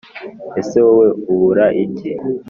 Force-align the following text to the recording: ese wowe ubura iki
ese 0.61 0.77
wowe 0.85 1.07
ubura 1.31 1.65
iki 1.83 2.11